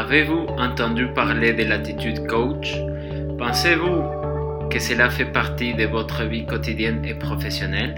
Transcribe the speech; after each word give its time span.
Avez-vous 0.00 0.46
entendu 0.56 1.08
parler 1.08 1.52
de 1.52 1.64
l'attitude 1.64 2.26
coach? 2.26 2.72
Pensez-vous 3.38 4.68
que 4.70 4.78
cela 4.78 5.10
fait 5.10 5.30
partie 5.30 5.74
de 5.74 5.84
votre 5.84 6.24
vie 6.24 6.46
quotidienne 6.46 7.04
et 7.04 7.12
professionnelle? 7.12 7.94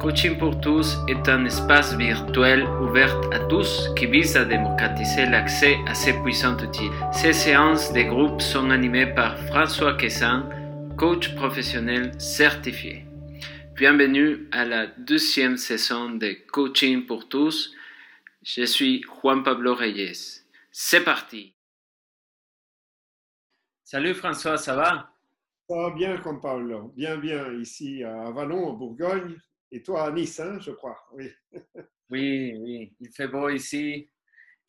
Coaching 0.00 0.38
pour 0.38 0.60
tous 0.60 0.98
est 1.06 1.28
un 1.28 1.44
espace 1.44 1.96
virtuel 1.96 2.66
ouvert 2.82 3.14
à 3.32 3.38
tous 3.48 3.90
qui 3.94 4.06
vise 4.06 4.36
à 4.36 4.44
démocratiser 4.44 5.26
l'accès 5.26 5.76
à 5.86 5.94
ces 5.94 6.14
puissants 6.14 6.56
outils. 6.56 6.90
Ces 7.12 7.32
séances 7.32 7.92
de 7.92 8.02
groupe 8.02 8.40
sont 8.40 8.68
animées 8.70 9.06
par 9.06 9.38
François 9.38 9.94
Quessin, 9.94 10.48
coach 10.98 11.32
professionnel 11.36 12.10
certifié. 12.18 13.04
Bienvenue 13.76 14.48
à 14.50 14.64
la 14.64 14.88
deuxième 14.98 15.58
saison 15.58 16.10
de 16.10 16.36
Coaching 16.50 17.06
pour 17.06 17.28
tous. 17.28 17.70
Je 18.42 18.64
suis 18.64 19.04
Juan 19.22 19.44
Pablo 19.44 19.76
Reyes. 19.76 20.39
C'est 20.70 21.02
parti. 21.02 21.56
Salut 23.82 24.14
François, 24.14 24.56
ça 24.56 24.76
va? 24.76 25.12
Ça 25.68 25.76
va 25.76 25.90
bien, 25.90 26.16
Juan 26.22 26.40
Pablo. 26.40 26.92
Bien, 26.96 27.16
bien, 27.18 27.52
ici 27.54 28.04
à 28.04 28.30
Vallon, 28.30 28.68
en 28.68 28.72
Bourgogne. 28.74 29.36
Et 29.72 29.82
toi 29.82 30.04
à 30.04 30.10
Nice, 30.12 30.38
hein, 30.38 30.58
je 30.60 30.70
crois. 30.70 30.98
Oui. 31.12 31.30
oui, 32.10 32.54
oui. 32.58 32.94
Il 33.00 33.12
fait 33.12 33.28
beau 33.28 33.48
ici. 33.48 34.08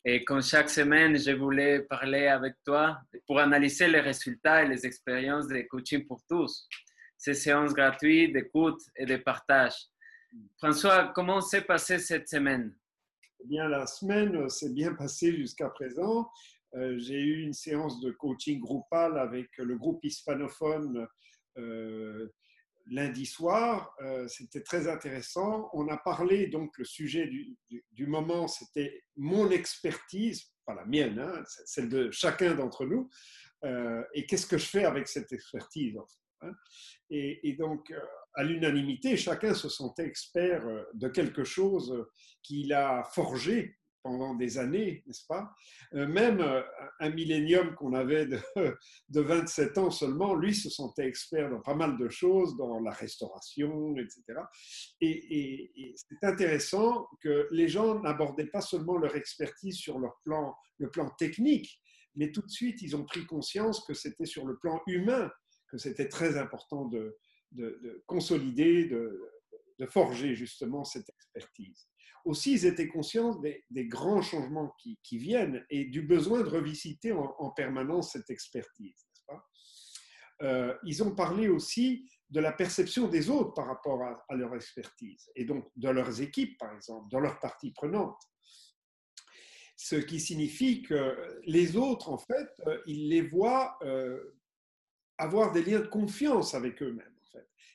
Et 0.04 0.24
comme 0.24 0.42
chaque 0.42 0.70
semaine, 0.70 1.16
je 1.16 1.30
voulais 1.30 1.82
parler 1.82 2.26
avec 2.26 2.54
toi 2.64 3.00
pour 3.26 3.38
analyser 3.38 3.86
les 3.86 4.00
résultats 4.00 4.64
et 4.64 4.68
les 4.68 4.84
expériences 4.84 5.46
de 5.46 5.62
coaching 5.62 6.04
pour 6.06 6.20
tous. 6.28 6.68
Ces 7.16 7.34
séances 7.34 7.72
gratuites 7.72 8.32
d'écoute 8.32 8.80
et 8.96 9.06
de 9.06 9.16
partage. 9.16 9.74
François, 10.58 11.12
comment 11.14 11.40
s'est 11.40 11.62
passée 11.62 12.00
cette 12.00 12.28
semaine? 12.28 12.74
Eh 13.42 13.48
bien, 13.48 13.68
la 13.68 13.86
semaine 13.86 14.48
s'est 14.48 14.72
bien 14.72 14.94
passée 14.94 15.34
jusqu'à 15.34 15.68
présent. 15.68 16.30
Euh, 16.74 16.98
j'ai 16.98 17.18
eu 17.18 17.42
une 17.42 17.52
séance 17.52 18.00
de 18.00 18.10
coaching 18.12 18.60
groupal 18.60 19.18
avec 19.18 19.50
le 19.58 19.76
groupe 19.76 20.04
hispanophone 20.04 21.06
euh, 21.58 22.28
lundi 22.86 23.26
soir. 23.26 23.94
Euh, 24.00 24.26
c'était 24.28 24.62
très 24.62 24.88
intéressant. 24.88 25.68
On 25.72 25.88
a 25.88 25.96
parlé, 25.96 26.46
donc, 26.46 26.76
le 26.78 26.84
sujet 26.84 27.28
du, 27.28 28.06
moment, 28.06 28.48
c'était 28.48 29.02
mon 29.16 29.50
expertise, 29.50 30.44
pas 30.64 30.74
la 30.74 30.84
mienne, 30.84 31.18
hein, 31.18 31.42
celle 31.66 31.88
de 31.88 32.10
chacun 32.10 32.54
d'entre 32.54 32.86
nous. 32.86 33.08
et 34.14 34.26
qu'est-ce 34.26 34.46
que 34.46 34.58
je 34.58 34.66
fais 34.66 34.84
avec 34.84 35.08
cette 35.08 35.32
expertise. 35.32 35.96
Et, 37.10 37.56
donc, 37.58 37.92
à 38.34 38.44
l'unanimité, 38.44 39.16
chacun 39.16 39.54
se 39.54 39.68
sentait 39.68 40.06
expert 40.06 40.66
euh, 40.66 40.84
de 40.94 41.08
quelque 41.08 41.44
chose 41.44 42.06
qu'il 42.42 42.72
a 42.72 43.04
forgé 43.12 43.76
pendant 44.02 44.34
des 44.34 44.58
années, 44.58 45.04
n'est-ce 45.06 45.26
pas? 45.28 45.48
Euh, 45.94 46.08
Même 46.08 46.40
euh, 46.40 46.62
un 46.98 47.10
millénium 47.10 47.74
qu'on 47.76 47.94
avait 47.94 48.26
de, 48.26 48.38
de, 49.08 49.20
27 49.20 49.78
ans 49.78 49.90
seulement, 49.90 50.34
lui 50.34 50.54
se 50.54 50.70
sentait 50.70 51.06
expert 51.06 51.50
dans 51.50 51.60
pas 51.60 51.74
mal 51.74 51.96
de 51.96 52.08
choses, 52.08 52.56
dans 52.56 52.80
la 52.80 52.90
restauration, 52.90 53.96
etc. 53.96 54.22
Et, 55.00 55.70
et 55.80 55.94
c'est 55.94 56.26
intéressant 56.26 57.06
que 57.20 57.46
les 57.52 57.68
gens 57.68 58.00
n'abordaient 58.00 58.48
pas 58.48 58.60
seulement 58.60 58.96
leur 58.96 59.14
expertise 59.14 59.76
sur 59.76 59.98
leur 60.00 60.18
plan, 60.24 60.54
le 60.78 60.90
plan 60.90 61.08
technique, 61.10 61.80
mais 62.16 62.30
tout 62.30 62.42
de 62.42 62.50
suite, 62.50 62.82
ils 62.82 62.96
ont 62.96 63.04
pris 63.04 63.24
conscience 63.26 63.84
que 63.86 63.94
c'était 63.94 64.26
sur 64.26 64.46
le 64.46 64.58
plan 64.58 64.80
humain 64.86 65.30
que 65.72 65.78
c'était 65.78 66.08
très 66.08 66.36
important 66.36 66.84
de, 66.84 67.16
de, 67.52 68.04
consolider, 68.06 68.84
de, 68.84 69.18
forger 69.88 70.36
justement 70.36 70.84
cette 70.84 71.08
expertise. 71.08 71.88
Aussi, 72.24 72.52
ils 72.52 72.66
étaient 72.66 72.86
conscients 72.86 73.34
des, 73.40 73.64
grands 73.88 74.22
changements 74.22 74.72
qui, 74.78 75.18
viennent 75.18 75.64
et 75.70 75.86
du 75.86 76.02
besoin 76.02 76.42
de 76.42 76.48
revisiter 76.48 77.10
en, 77.10 77.50
permanence 77.50 78.12
cette 78.12 78.30
expertise. 78.30 79.08
Euh, 80.42 80.74
ils 80.84 81.02
ont 81.02 81.14
parlé 81.14 81.48
aussi 81.48 82.08
de 82.30 82.40
la 82.40 82.52
perception 82.52 83.08
des 83.08 83.28
autres 83.30 83.54
par 83.54 83.66
rapport 83.66 84.02
à, 84.02 84.24
à, 84.28 84.34
leur 84.34 84.54
expertise 84.54 85.30
et 85.36 85.44
donc 85.44 85.68
de 85.76 85.88
leurs 85.88 86.20
équipes, 86.20 86.58
par 86.58 86.74
exemple, 86.74 87.08
de 87.10 87.18
leurs 87.18 87.38
parties 87.40 87.72
prenantes. 87.72 88.20
Ce 89.76 89.96
qui 89.96 90.20
signifie 90.20 90.82
que 90.82 91.40
les 91.44 91.76
autres, 91.76 92.08
en 92.08 92.18
fait, 92.18 92.48
euh, 92.66 92.78
ils 92.86 93.08
les 93.08 93.22
voient 93.22 93.76
euh, 93.82 94.36
avoir 95.18 95.52
des 95.52 95.62
liens 95.62 95.80
de 95.80 95.86
confiance 95.86 96.54
avec 96.54 96.82
eux-mêmes 96.82 97.12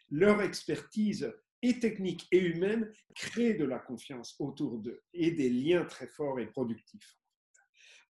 leur 0.10 0.42
expertise 0.42 1.34
et 1.62 1.80
technique 1.80 2.28
et 2.32 2.40
humaine 2.40 2.92
crée 3.16 3.54
de 3.54 3.66
la 3.66 3.80
confiance 3.80 4.36
autour 4.40 4.78
d'eux 4.78 5.02
et 5.14 5.32
des 5.32 5.50
liens 5.50 5.86
très 5.86 6.08
forts 6.08 6.40
et 6.40 6.46
productifs. 6.46 7.18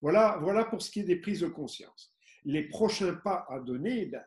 Voilà, 0.00 0.38
voilà 0.42 0.64
pour 0.64 0.82
ce 0.82 0.90
qui 0.90 1.00
est 1.00 1.04
des 1.04 1.16
prises 1.16 1.40
de 1.40 1.48
conscience. 1.48 2.12
Les 2.44 2.68
prochains 2.68 3.14
pas 3.14 3.46
à 3.48 3.58
donner, 3.58 4.06
ben, 4.06 4.22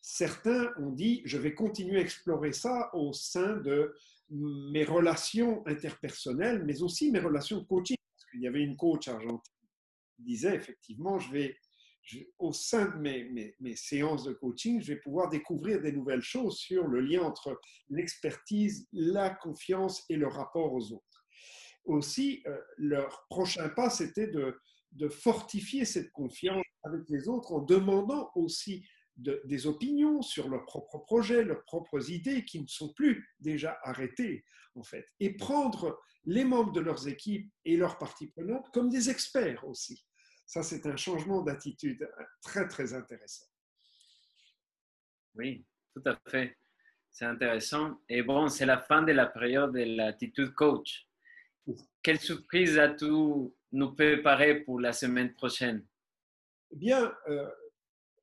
certains 0.00 0.70
ont 0.78 0.90
dit, 0.90 1.22
je 1.24 1.38
vais 1.38 1.54
continuer 1.54 1.98
à 1.98 2.02
explorer 2.02 2.52
ça 2.52 2.90
au 2.94 3.12
sein 3.12 3.56
de 3.56 3.94
mes 4.28 4.84
relations 4.84 5.66
interpersonnelles, 5.66 6.64
mais 6.64 6.82
aussi 6.82 7.10
mes 7.10 7.20
relations 7.20 7.58
de 7.58 7.64
coaching. 7.64 7.96
Parce 8.16 8.30
qu'il 8.30 8.42
y 8.42 8.48
avait 8.48 8.62
une 8.62 8.76
coach 8.76 9.08
argentine 9.08 9.54
qui 10.16 10.22
disait, 10.24 10.54
effectivement, 10.54 11.18
je 11.18 11.32
vais 11.32 11.56
au 12.38 12.52
sein 12.52 12.86
de 12.86 12.98
mes, 13.60 13.76
séances 13.76 14.24
de 14.24 14.32
coaching, 14.32 14.80
je 14.80 14.94
vais 14.94 15.00
pouvoir 15.00 15.28
découvrir 15.28 15.80
des 15.80 15.92
nouvelles 15.92 16.22
choses 16.22 16.58
sur 16.58 16.86
le 16.86 17.00
lien 17.00 17.22
entre 17.22 17.58
l'expertise, 17.88 18.88
la 18.92 19.30
confiance 19.30 20.04
et 20.08 20.16
le 20.16 20.28
rapport 20.28 20.72
aux 20.72 20.92
autres. 20.92 21.26
Aussi, 21.84 22.42
euh, 22.46 22.58
leur 22.78 23.26
prochain 23.28 23.68
pas, 23.68 23.90
c'était 23.90 24.28
de, 24.28 24.58
fortifier 25.10 25.84
cette 25.84 26.12
confiance 26.12 26.64
avec 26.84 27.02
les 27.08 27.28
autres 27.28 27.52
en 27.52 27.60
demandant 27.60 28.30
aussi 28.36 28.86
des 29.16 29.66
opinions 29.66 30.22
sur 30.22 30.48
leurs 30.48 30.64
propres 30.66 30.98
projets, 30.98 31.44
leurs 31.44 31.64
propres 31.64 32.10
idées 32.10 32.44
qui 32.44 32.60
ne 32.60 32.66
sont 32.66 32.92
plus 32.92 33.28
déjà 33.40 33.76
arrêtées, 33.82 34.44
en 34.76 34.82
fait, 34.82 35.06
et 35.20 35.36
prendre 35.36 35.98
les 36.26 36.44
membres 36.44 36.72
de 36.72 36.80
leurs 36.80 37.08
équipes 37.08 37.52
et 37.64 37.76
leurs 37.76 37.98
parties 37.98 38.28
prenantes 38.28 38.70
comme 38.72 38.88
des 38.88 39.10
experts 39.10 39.66
aussi 39.66 40.04
ça, 40.46 40.62
c'est 40.62 40.86
un 40.86 40.96
changement 40.96 41.42
d'attitude 41.42 42.08
très, 42.42 42.68
très 42.68 42.92
intéressant. 42.94 43.46
Oui, 45.34 45.64
tout 45.94 46.02
à 46.06 46.16
fait. 46.28 46.56
C'est 47.10 47.24
intéressant. 47.24 48.00
Et 48.08 48.22
bon, 48.22 48.48
c'est 48.48 48.66
la 48.66 48.78
fin 48.78 49.02
de 49.02 49.12
la 49.12 49.26
période 49.26 49.72
de 49.72 49.96
l'attitude 49.96 50.52
coach. 50.54 51.06
Quelle 52.02 52.20
surprise 52.20 52.78
as-tu 52.78 53.06
nous 53.72 53.94
préparé 53.94 54.60
pour 54.60 54.80
la 54.80 54.92
semaine 54.92 55.32
prochaine? 55.34 55.86
Eh 56.72 56.76
bien, 56.76 57.14
euh, 57.28 57.48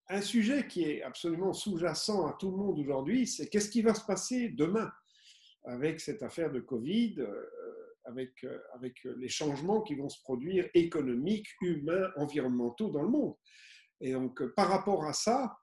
un 0.09 0.21
sujet 0.21 0.67
qui 0.67 0.83
est 0.83 1.03
absolument 1.03 1.53
sous-jacent 1.53 2.27
à 2.27 2.33
tout 2.33 2.51
le 2.51 2.57
monde 2.57 2.79
aujourd'hui, 2.79 3.25
c'est 3.25 3.47
qu'est-ce 3.47 3.69
qui 3.69 3.81
va 3.81 3.93
se 3.93 4.05
passer 4.05 4.49
demain 4.49 4.91
avec 5.63 5.99
cette 5.99 6.21
affaire 6.23 6.51
de 6.51 6.59
Covid 6.59 7.15
euh, 7.19 7.45
avec, 8.06 8.44
euh, 8.44 8.57
euh, 8.84 9.16
les 9.17 9.29
changements 9.29 9.81
qui 9.81 9.95
vont 9.95 10.09
se 10.09 10.22
produire 10.22 10.69
économiques, 10.73 11.47
humains, 11.62 12.12
environnementaux 12.17 12.89
dans 12.89 13.03
le 13.03 13.09
monde. 13.09 13.35
Et 14.00 14.13
donc, 14.13 14.41
euh, 14.41 14.53
par 14.56 14.69
rapport 14.69 15.06
à 15.06 15.13
ça, 15.13 15.57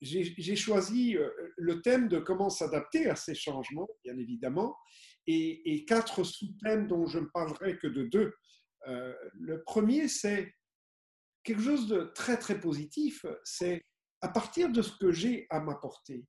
j'ai 0.00 0.56
choisi 0.56 1.16
le 1.56 1.80
thème 1.80 2.08
de 2.08 2.18
comment 2.18 2.50
s'adapter 2.50 3.08
à 3.08 3.14
ces 3.14 3.36
changements, 3.36 3.88
bien 4.04 4.18
évidemment, 4.18 4.76
et 5.28 5.84
quatre 5.86 6.24
sous-thèmes 6.24 6.88
dont 6.88 7.06
je 7.06 7.20
ne 7.20 7.26
parlerai 7.26 7.78
que 7.78 7.86
de 7.86 8.02
deux. 8.02 8.34
le 8.84 9.62
premier, 9.62 10.08
c'est 10.08 10.52
quelque 11.44 11.62
chose 11.62 11.86
de 11.86 12.10
très, 12.16 12.36
très 12.36 12.58
positif, 12.58 13.24
c'est 13.44 13.80
à 14.22 14.28
partir 14.28 14.70
de 14.70 14.82
ce 14.82 14.98
que 14.98 15.12
j'ai 15.12 15.46
à 15.50 15.60
m'apporter, 15.60 16.26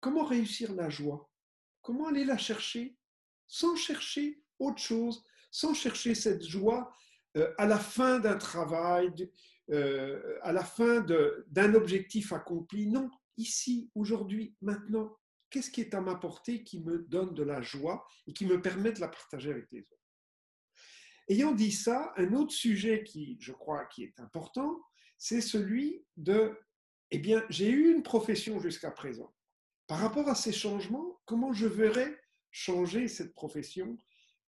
comment 0.00 0.24
réussir 0.24 0.72
la 0.72 0.88
joie, 0.88 1.28
comment 1.82 2.06
aller 2.06 2.24
la 2.24 2.38
chercher, 2.38 2.96
sans 3.52 3.76
chercher 3.76 4.42
autre 4.58 4.80
chose, 4.80 5.22
sans 5.50 5.74
chercher 5.74 6.14
cette 6.14 6.42
joie 6.42 6.90
euh, 7.36 7.52
à 7.58 7.66
la 7.66 7.78
fin 7.78 8.18
d'un 8.18 8.38
travail, 8.38 9.30
euh, 9.70 10.38
à 10.40 10.52
la 10.52 10.64
fin 10.64 11.00
d'un 11.00 11.74
objectif 11.74 12.32
accompli. 12.32 12.86
Non, 12.86 13.10
ici, 13.36 13.90
aujourd'hui, 13.94 14.56
maintenant, 14.62 15.14
qu'est-ce 15.50 15.70
qui 15.70 15.82
est 15.82 15.92
à 15.92 16.00
ma 16.00 16.14
portée 16.14 16.64
qui 16.64 16.80
me 16.80 17.04
donne 17.08 17.34
de 17.34 17.42
la 17.42 17.60
joie 17.60 18.06
et 18.26 18.32
qui 18.32 18.46
me 18.46 18.62
permet 18.62 18.92
de 18.92 19.00
la 19.00 19.08
partager 19.08 19.50
avec 19.50 19.70
les 19.70 19.80
autres? 19.80 20.08
Ayant 21.28 21.52
dit 21.52 21.72
ça, 21.72 22.14
un 22.16 22.32
autre 22.32 22.54
sujet 22.54 23.04
qui, 23.04 23.36
je 23.38 23.52
crois, 23.52 23.84
qui 23.84 24.02
est 24.02 24.18
important, 24.18 24.82
c'est 25.18 25.42
celui 25.42 26.06
de, 26.16 26.58
eh 27.10 27.18
bien, 27.18 27.44
j'ai 27.50 27.68
eu 27.68 27.92
une 27.92 28.02
profession 28.02 28.60
jusqu'à 28.60 28.90
présent. 28.90 29.34
Par 29.86 29.98
rapport 29.98 30.30
à 30.30 30.34
ces 30.34 30.52
changements, 30.52 31.20
comment 31.26 31.52
je 31.52 31.66
verrais 31.66 32.21
changer 32.52 33.08
cette 33.08 33.34
profession, 33.34 33.98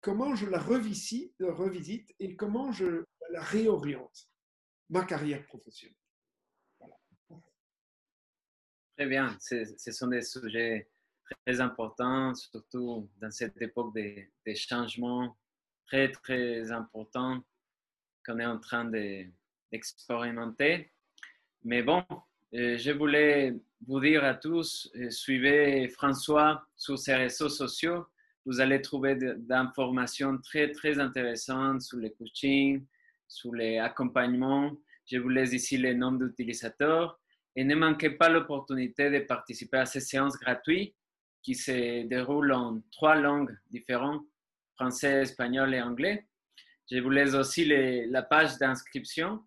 comment 0.00 0.34
je 0.34 0.46
la 0.46 0.58
revisite, 0.58 1.36
revisite 1.40 2.12
et 2.18 2.34
comment 2.34 2.72
je 2.72 3.04
la 3.30 3.42
réoriente, 3.42 4.28
ma 4.88 5.04
carrière 5.04 5.44
professionnelle. 5.46 5.94
Très 8.96 9.06
bien, 9.06 9.36
ce 9.40 9.92
sont 9.92 10.08
des 10.08 10.22
sujets 10.22 10.90
très 11.46 11.60
importants, 11.60 12.34
surtout 12.34 13.08
dans 13.20 13.30
cette 13.30 13.60
époque 13.62 13.94
des, 13.94 14.30
changements 14.54 15.38
très, 15.86 16.10
très 16.10 16.70
importants 16.72 17.42
qu'on 18.26 18.38
est 18.38 18.46
en 18.46 18.58
train 18.58 18.84
de, 18.84 19.26
d'expérimenter. 19.70 20.92
Mais 21.62 21.82
bon, 21.82 22.04
euh, 22.54 22.76
je 22.76 22.90
voulais 22.90 23.54
vous 23.86 24.00
dire 24.00 24.24
à 24.24 24.34
tous, 24.34 24.90
euh, 24.96 25.10
suivez 25.10 25.88
François 25.88 26.66
sur 26.76 26.98
ses 26.98 27.14
réseaux 27.14 27.48
sociaux. 27.48 28.06
Vous 28.44 28.60
allez 28.60 28.80
trouver 28.80 29.16
d'informations 29.38 30.38
très, 30.38 30.70
très 30.70 30.98
intéressantes 30.98 31.82
sur 31.82 31.98
les 31.98 32.12
coaching, 32.12 32.84
sur 33.26 33.54
les 33.54 33.78
accompagnements. 33.78 34.76
Je 35.06 35.18
vous 35.18 35.28
laisse 35.28 35.52
ici 35.52 35.76
les 35.76 35.94
noms 35.94 36.12
d'utilisateurs. 36.12 37.18
Et 37.56 37.64
ne 37.64 37.74
manquez 37.74 38.10
pas 38.10 38.28
l'opportunité 38.28 39.10
de 39.10 39.20
participer 39.20 39.78
à 39.78 39.86
ces 39.86 40.00
séances 40.00 40.38
gratuites 40.38 40.94
qui 41.42 41.54
se 41.54 42.06
déroulent 42.06 42.52
en 42.52 42.82
trois 42.92 43.16
langues 43.16 43.56
différentes, 43.70 44.24
français, 44.74 45.22
espagnol 45.22 45.74
et 45.74 45.82
anglais. 45.82 46.26
Je 46.90 46.98
vous 46.98 47.10
laisse 47.10 47.34
aussi 47.34 47.64
la 47.64 48.22
page 48.22 48.58
d'inscription. 48.58 49.42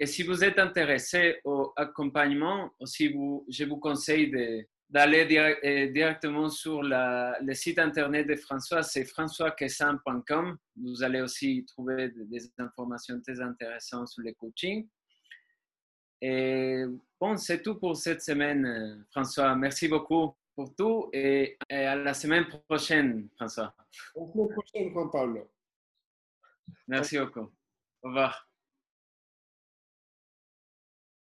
Et 0.00 0.06
si 0.06 0.22
vous 0.22 0.44
êtes 0.44 0.58
intéressé 0.58 1.40
au 1.44 1.72
accompagnement, 1.76 2.70
aussi 2.78 3.08
vous, 3.08 3.44
je 3.48 3.64
vous 3.64 3.78
conseille 3.78 4.30
d'aller 4.88 5.26
euh, 5.64 5.90
directement 5.92 6.48
sur 6.48 6.82
le 6.82 7.54
site 7.54 7.78
internet 7.80 8.26
de 8.28 8.36
François, 8.36 8.82
c'est 8.82 9.04
françoisquessin.com. 9.04 10.56
Vous 10.76 11.02
allez 11.02 11.20
aussi 11.20 11.64
trouver 11.66 12.10
des 12.10 12.48
informations 12.58 13.20
très 13.20 13.40
intéressantes 13.40 14.08
sur 14.08 14.22
le 14.22 14.32
coaching. 14.34 14.88
Et 16.20 16.84
bon, 17.20 17.36
c'est 17.36 17.62
tout 17.62 17.76
pour 17.76 17.96
cette 17.96 18.22
semaine, 18.22 19.04
François. 19.10 19.54
Merci 19.56 19.88
beaucoup 19.88 20.34
pour 20.54 20.74
tout 20.74 21.08
et, 21.12 21.56
à 21.70 21.94
la 21.94 22.14
semaine 22.14 22.46
prochaine, 22.68 23.28
François. 23.36 23.66
À 23.66 24.20
la 24.20 24.32
semaine 24.32 24.48
prochaine, 24.48 24.92
Juan 24.92 25.10
Pablo. 25.10 25.50
Merci 26.86 27.18
beaucoup. 27.18 27.52
Au 28.02 28.08
revoir. 28.08 28.47